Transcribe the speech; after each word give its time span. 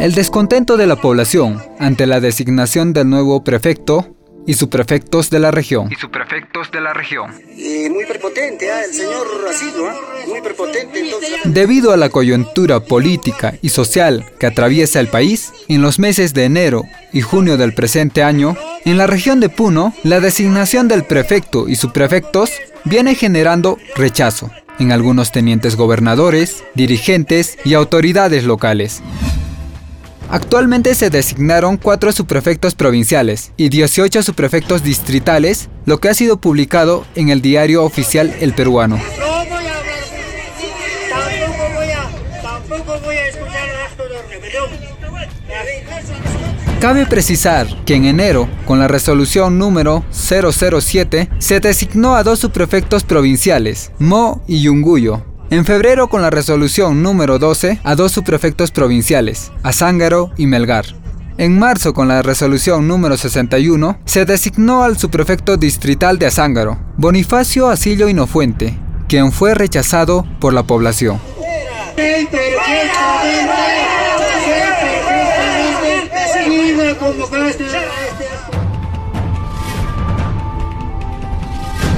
El 0.00 0.14
descontento 0.14 0.76
de 0.76 0.86
la 0.86 0.96
población 0.96 1.62
ante 1.78 2.06
la 2.06 2.20
designación 2.20 2.92
del 2.92 3.10
nuevo 3.10 3.42
prefecto 3.42 4.16
y 4.46 4.54
subprefectos 4.54 5.28
de 5.30 5.40
la 5.40 5.50
región. 5.50 5.88
Y 5.90 5.96
subprefectos 5.96 6.70
de 6.70 6.80
la 6.80 6.94
región. 6.94 7.32
muy 7.90 8.06
prepotente, 8.06 8.70
¿ah? 8.70 8.84
el 8.84 8.92
señor 8.92 9.26
Racido, 9.44 9.88
¿ah? 9.88 9.94
muy 10.28 10.40
prepotente. 10.40 11.04
Debido 11.44 11.92
a 11.92 11.96
la 11.96 12.08
coyuntura 12.08 12.80
política 12.80 13.54
y 13.60 13.70
social 13.70 14.24
que 14.38 14.46
atraviesa 14.46 15.00
el 15.00 15.08
país, 15.08 15.52
en 15.68 15.82
los 15.82 15.98
meses 15.98 16.32
de 16.32 16.44
enero 16.44 16.84
y 17.12 17.22
junio 17.22 17.56
del 17.56 17.74
presente 17.74 18.22
año, 18.22 18.56
en 18.84 18.98
la 18.98 19.06
región 19.06 19.40
de 19.40 19.48
Puno, 19.48 19.92
la 20.04 20.20
designación 20.20 20.86
del 20.86 21.04
prefecto 21.04 21.68
y 21.68 21.74
subprefectos 21.74 22.52
viene 22.84 23.14
generando 23.14 23.78
rechazo 23.96 24.50
en 24.78 24.92
algunos 24.92 25.32
tenientes 25.32 25.76
gobernadores, 25.76 26.64
dirigentes 26.74 27.58
y 27.64 27.74
autoridades 27.74 28.44
locales. 28.44 29.02
Actualmente 30.28 30.94
se 30.94 31.08
designaron 31.08 31.76
cuatro 31.76 32.10
subprefectos 32.10 32.74
provinciales 32.74 33.52
y 33.56 33.68
18 33.68 34.22
subprefectos 34.22 34.82
distritales, 34.82 35.68
lo 35.84 35.98
que 35.98 36.08
ha 36.08 36.14
sido 36.14 36.38
publicado 36.38 37.06
en 37.14 37.28
el 37.28 37.40
diario 37.40 37.84
oficial 37.84 38.34
El 38.40 38.52
Peruano. 38.52 38.98
Cabe 46.86 47.04
precisar 47.04 47.66
que 47.84 47.96
en 47.96 48.04
enero, 48.04 48.48
con 48.64 48.78
la 48.78 48.86
resolución 48.86 49.58
número 49.58 50.04
007, 50.12 51.28
se 51.40 51.58
designó 51.58 52.14
a 52.14 52.22
dos 52.22 52.38
subprefectos 52.38 53.02
provinciales, 53.02 53.90
Mo 53.98 54.40
y 54.46 54.62
Yunguyo, 54.62 55.24
en 55.50 55.64
febrero, 55.64 56.06
con 56.06 56.22
la 56.22 56.30
resolución 56.30 57.02
número 57.02 57.40
12, 57.40 57.80
a 57.82 57.96
dos 57.96 58.12
subprefectos 58.12 58.70
provinciales, 58.70 59.50
Azángaro 59.64 60.30
y 60.36 60.46
Melgar. 60.46 60.84
En 61.38 61.58
marzo, 61.58 61.92
con 61.92 62.06
la 62.06 62.22
resolución 62.22 62.86
número 62.86 63.16
61, 63.16 63.98
se 64.04 64.24
designó 64.24 64.84
al 64.84 64.96
subprefecto 64.96 65.56
distrital 65.56 66.20
de 66.20 66.26
Azángaro, 66.26 66.78
Bonifacio 66.98 67.68
Asillo 67.68 68.08
Inofuente, 68.08 68.78
quien 69.08 69.32
fue 69.32 69.56
rechazado 69.56 70.24
por 70.38 70.54
la 70.54 70.62
población. 70.62 71.18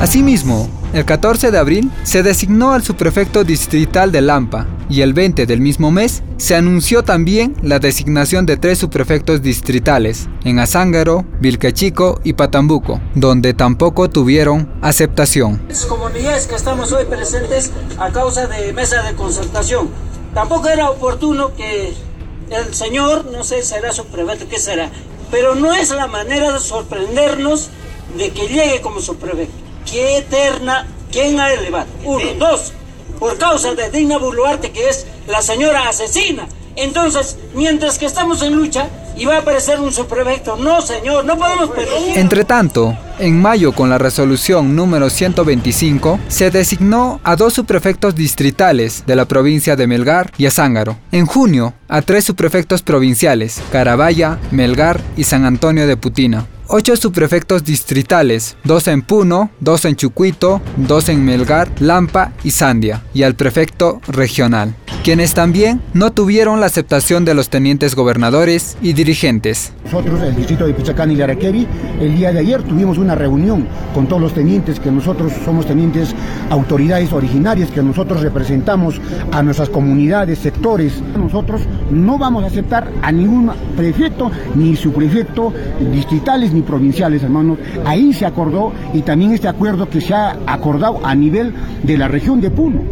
Asimismo, 0.00 0.68
el 0.92 1.04
14 1.04 1.50
de 1.50 1.58
abril 1.58 1.90
se 2.04 2.22
designó 2.22 2.72
al 2.72 2.82
subprefecto 2.82 3.44
distrital 3.44 4.12
de 4.12 4.22
Lampa 4.22 4.66
y 4.88 5.02
el 5.02 5.12
20 5.12 5.44
del 5.44 5.60
mismo 5.60 5.90
mes 5.90 6.22
se 6.38 6.54
anunció 6.54 7.02
también 7.02 7.54
la 7.62 7.78
designación 7.78 8.46
de 8.46 8.56
tres 8.56 8.78
subprefectos 8.78 9.42
distritales 9.42 10.28
en 10.44 10.60
Azángaro, 10.60 11.26
Vilquechico 11.40 12.20
y 12.24 12.34
Patambuco, 12.34 13.00
donde 13.14 13.54
tampoco 13.54 14.08
tuvieron 14.08 14.72
aceptación. 14.80 15.60
Comunidades 15.88 16.46
que 16.46 16.54
estamos 16.54 16.92
hoy 16.92 17.04
presentes 17.04 17.72
a 17.98 18.10
causa 18.10 18.46
de 18.46 18.72
mesa 18.72 19.02
de 19.02 19.14
concertación. 19.14 19.88
Tampoco 20.32 20.68
era 20.68 20.90
oportuno 20.90 21.54
que 21.54 21.92
el 22.50 22.74
señor, 22.74 23.26
no 23.26 23.44
sé, 23.44 23.62
será 23.62 23.92
subprefecto, 23.92 24.48
qué 24.48 24.58
será, 24.58 24.90
pero 25.30 25.54
no 25.54 25.72
es 25.72 25.90
la 25.90 26.06
manera 26.06 26.52
de 26.52 26.60
sorprendernos 26.60 27.70
de 28.16 28.30
que 28.30 28.48
llegue 28.48 28.80
como 28.80 29.00
subprefecto. 29.00 29.54
¿Qué 29.90 30.18
eterna? 30.18 30.86
¿Quién 31.10 31.40
ha 31.40 31.52
elevado? 31.52 31.86
Uno. 32.04 32.34
Dos. 32.38 32.72
Por 33.18 33.38
causa 33.38 33.74
de 33.74 33.90
Dina 33.90 34.18
Boluarte, 34.18 34.70
que 34.70 34.88
es 34.88 35.06
la 35.26 35.42
señora 35.42 35.88
asesina. 35.88 36.46
Entonces, 36.76 37.38
mientras 37.54 37.98
que 37.98 38.06
estamos 38.06 38.42
en 38.42 38.54
lucha, 38.54 38.88
y 39.18 39.24
va 39.26 39.36
a 39.36 39.38
aparecer 39.40 39.80
un 39.80 39.92
subprefecto. 39.92 40.56
No, 40.56 40.80
señor, 40.80 41.24
no 41.24 41.36
podemos 41.36 41.70
perder. 41.70 42.16
Entre 42.16 42.44
tanto, 42.44 42.96
en 43.18 43.40
mayo, 43.40 43.72
con 43.72 43.90
la 43.90 43.98
resolución 43.98 44.76
número 44.76 45.10
125, 45.10 46.20
se 46.28 46.50
designó 46.50 47.20
a 47.24 47.36
dos 47.36 47.54
subprefectos 47.54 48.14
distritales 48.14 49.04
de 49.06 49.16
la 49.16 49.24
provincia 49.24 49.76
de 49.76 49.86
Melgar 49.86 50.32
y 50.38 50.46
Azángaro. 50.46 50.96
En 51.12 51.26
junio, 51.26 51.74
a 51.88 52.02
tres 52.02 52.24
subprefectos 52.24 52.82
provinciales, 52.82 53.60
Carabaya, 53.72 54.38
Melgar 54.50 55.00
y 55.16 55.24
San 55.24 55.44
Antonio 55.44 55.86
de 55.86 55.96
Putina 55.96 56.46
ocho 56.68 56.96
subprefectos 56.96 57.64
distritales, 57.64 58.56
dos 58.62 58.88
en 58.88 59.02
Puno, 59.02 59.50
dos 59.58 59.84
en 59.86 59.96
Chucuito, 59.96 60.60
dos 60.76 61.08
en 61.08 61.24
Melgar, 61.24 61.68
Lampa 61.80 62.32
y 62.44 62.50
Sandia, 62.50 63.02
y 63.14 63.22
al 63.22 63.34
prefecto 63.34 64.00
regional, 64.06 64.74
quienes 65.02 65.32
también 65.32 65.80
no 65.94 66.12
tuvieron 66.12 66.60
la 66.60 66.66
aceptación 66.66 67.24
de 67.24 67.34
los 67.34 67.48
tenientes 67.48 67.94
gobernadores 67.94 68.76
y 68.82 68.92
dirigentes. 68.92 69.72
Nosotros, 69.84 70.22
el 70.22 70.36
distrito 70.36 70.66
de 70.66 70.74
Pichacán 70.74 71.10
y 71.10 71.16
Laraquevi, 71.16 71.66
el 72.00 72.16
día 72.16 72.32
de 72.32 72.40
ayer 72.40 72.62
tuvimos 72.62 72.98
una 72.98 73.14
reunión 73.14 73.66
con 73.94 74.06
todos 74.06 74.20
los 74.20 74.34
tenientes, 74.34 74.78
que 74.78 74.90
nosotros 74.90 75.32
somos 75.44 75.66
tenientes 75.66 76.14
autoridades 76.50 77.12
originarias, 77.12 77.70
que 77.70 77.82
nosotros 77.82 78.22
representamos 78.22 79.00
a 79.32 79.42
nuestras 79.42 79.68
comunidades, 79.68 80.38
sectores. 80.38 81.02
Nosotros 81.16 81.62
no 81.90 82.18
vamos 82.18 82.44
a 82.44 82.48
aceptar 82.48 82.88
a 83.02 83.12
ningún 83.12 83.50
prefecto, 83.76 84.30
ni 84.54 84.76
subprefecto, 84.76 85.52
distritales, 85.92 86.52
provinciales, 86.62 87.22
hermanos. 87.22 87.58
Ahí 87.84 88.12
se 88.12 88.26
acordó 88.26 88.72
y 88.92 89.02
también 89.02 89.32
este 89.32 89.48
acuerdo 89.48 89.88
que 89.88 90.00
se 90.00 90.14
ha 90.14 90.36
acordado 90.46 91.00
a 91.04 91.14
nivel 91.14 91.54
de 91.82 91.98
la 91.98 92.08
región 92.08 92.40
de 92.40 92.50
Puno. 92.50 92.82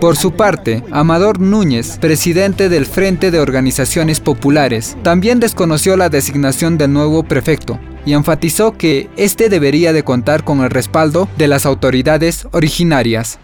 Por 0.00 0.16
su 0.16 0.32
parte, 0.32 0.82
Amador 0.90 1.40
Núñez, 1.40 1.98
presidente 1.98 2.68
del 2.68 2.86
Frente 2.86 3.30
de 3.30 3.38
Organizaciones 3.38 4.20
Populares, 4.20 4.96
también 5.02 5.40
desconoció 5.40 5.96
la 5.96 6.08
designación 6.08 6.78
del 6.78 6.92
nuevo 6.92 7.22
prefecto 7.22 7.78
y 8.04 8.14
enfatizó 8.14 8.72
que 8.72 9.08
este 9.16 9.48
debería 9.48 9.92
de 9.92 10.02
contar 10.02 10.44
con 10.44 10.60
el 10.60 10.70
respaldo 10.70 11.28
de 11.38 11.48
las 11.48 11.66
autoridades 11.66 12.46
originarias. 12.52 13.38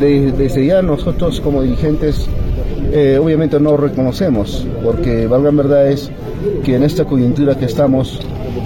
Desde 0.00 0.66
ya 0.66 0.82
nosotros 0.82 1.40
como 1.40 1.62
dirigentes 1.62 2.28
eh, 2.92 3.18
obviamente 3.20 3.58
no 3.58 3.76
reconocemos, 3.76 4.66
porque 4.82 5.26
valga 5.26 5.50
verdad 5.50 5.90
es 5.90 6.10
que 6.64 6.76
en 6.76 6.84
esta 6.84 7.04
coyuntura 7.04 7.56
que 7.56 7.64
estamos 7.64 8.20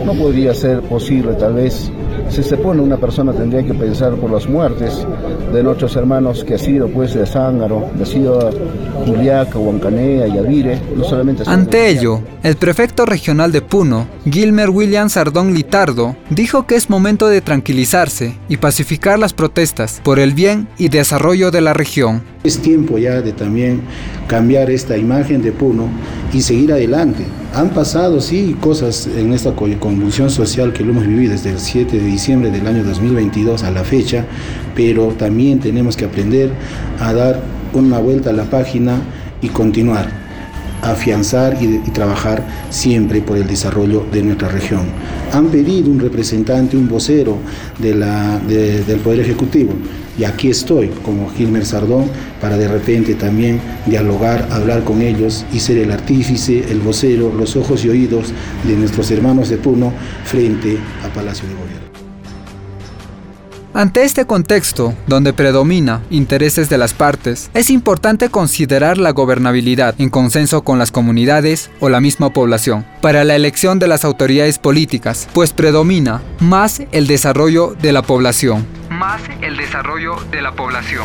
no 0.04 0.12
podría 0.14 0.52
ser 0.54 0.82
posible 0.82 1.32
tal 1.34 1.54
vez 1.54 1.90
si 2.31 2.43
se 2.43 2.56
pone 2.56 2.81
una 2.81 2.97
persona 2.97 3.33
tendría 3.33 3.65
que 3.65 3.75
pensar 3.75 4.15
por 4.15 4.31
las 4.31 4.49
muertes 4.49 5.06
de 5.53 5.62
nuestros 5.62 5.97
hermanos 5.97 6.44
que 6.44 6.55
ha 6.55 6.59
sido 6.59 6.89
pues 6.89 7.15
de 7.15 7.27
Zángaro, 7.27 7.91
ha 8.00 8.05
sido 8.05 8.50
Juliaca, 9.06 9.59
Huancanea, 9.59 10.27
Yavire, 10.27 10.81
no 10.94 11.05
solamente... 11.05 11.44
Ante 11.47 11.89
ello, 11.89 12.21
el 12.43 12.56
prefecto 12.56 13.06
regional 13.06 13.53
de 13.53 13.62
Puno, 13.62 14.06
Gilmer 14.25 14.71
William 14.71 15.09
Sardón 15.09 15.55
Litardo, 15.55 16.16
dijo 16.31 16.66
que 16.66 16.77
es 16.77 16.91
momento 16.91 17.28
de 17.28 17.41
tranquilizarse 17.41 18.37
y 18.49 18.59
pacificar 18.59 19.19
las 19.19 19.33
protestas 19.33 20.00
por 20.05 20.19
el 20.19 20.34
bien 20.34 20.69
y 20.78 20.89
desarrollo 20.89 21.50
de 21.50 21.60
la 21.60 21.72
región. 21.72 22.22
Es 22.44 22.59
tiempo 22.60 22.99
ya 22.99 23.21
de 23.21 23.32
también 23.32 23.81
cambiar 24.28 24.71
esta 24.71 24.97
imagen 24.97 25.43
de 25.43 25.50
Puno 25.50 25.88
y 26.32 26.41
seguir 26.41 26.72
adelante. 26.72 27.25
Han 27.53 27.71
pasado, 27.71 28.21
sí, 28.21 28.56
cosas 28.60 29.09
en 29.09 29.32
esta 29.32 29.53
convulsión 29.54 30.31
social 30.31 30.72
que 30.72 30.84
lo 30.84 30.93
hemos 30.93 31.06
vivido 31.06 31.32
desde 31.32 31.50
el 31.50 31.59
7 31.59 31.98
de 31.98 32.04
diciembre 32.04 32.50
del 32.53 32.66
año 32.66 32.84
2022 32.84 33.65
a 33.65 33.72
la 33.72 33.82
fecha, 33.82 34.25
pero 34.77 35.09
también 35.09 35.59
tenemos 35.59 35.97
que 35.97 36.04
aprender 36.04 36.53
a 37.00 37.12
dar 37.12 37.43
una 37.72 37.98
vuelta 37.98 38.31
a 38.31 38.32
la 38.32 38.44
página 38.44 39.00
y 39.43 39.48
continuar, 39.48 40.09
afianzar 40.82 41.59
y, 41.60 41.78
trabajar 41.91 42.44
siempre 42.71 43.21
por 43.21 43.37
el 43.37 43.48
desarrollo 43.48 44.06
de 44.12 44.22
nuestra 44.22 44.48
región. 44.48 44.87
Han 45.33 45.49
pedido 45.49 45.91
un 45.91 46.00
representante, 46.00 46.77
un 46.77 46.89
vocero 46.89 47.39
del 47.78 49.00
Poder 49.03 49.21
Ejecutivo 49.21 49.72
y 50.19 50.25
aquí 50.25 50.50
estoy 50.50 50.89
como 51.05 51.31
Gilmer 51.31 51.65
Sardón 51.65 52.06
para 52.41 52.56
de 52.56 52.66
repente 52.66 53.15
también 53.15 53.60
dialogar, 53.86 54.48
hablar 54.51 54.83
con 54.83 55.01
ellos 55.01 55.45
y 55.53 55.60
ser 55.60 55.78
el 55.78 55.92
artífice, 55.92 56.65
el 56.71 56.80
vocero, 56.80 57.33
los 57.33 57.57
ojos 57.57 57.84
y 57.84 57.89
oídos 57.89 58.33
de 58.65 58.77
nuestros 58.77 59.10
hermanos 59.10 59.48
de 59.48 59.59
Puno 59.59 59.92
frente 60.25 60.77
a 61.04 61.09
Palacio 61.15 61.48
de 61.48 61.54
Gobierno. 61.54 61.97
Ante 63.78 64.03
este 64.03 64.25
contexto, 64.25 64.92
donde 65.07 65.33
predomina 65.33 66.03
intereses 66.10 66.69
de 66.69 66.78
las 66.78 66.95
partes, 66.95 67.48
es 67.54 67.71
importante 67.71 68.28
considerar 68.28 68.98
la 68.98 69.13
gobernabilidad 69.13 69.95
en 69.98 70.10
consenso 70.10 70.63
con 70.63 70.80
las 70.80 70.91
comunidades 70.91 71.71
o 71.78 71.89
la 71.89 72.01
misma 72.01 72.30
población 72.30 72.84
para 73.01 73.22
la 73.22 73.36
elección 73.36 73.78
de 73.78 73.86
las 73.86 74.04
autoridades 74.04 74.59
políticas, 74.59 75.28
pues 75.33 75.53
predomina 75.53 76.21
más 76.41 76.83
el 76.91 77.07
desarrollo 77.07 77.77
de 77.80 77.92
la 77.92 78.03
población 78.03 78.66
más 78.91 79.22
el 79.42 79.57
desarrollo 79.57 80.16
de 80.33 80.42
la 80.42 80.53
población. 80.53 81.04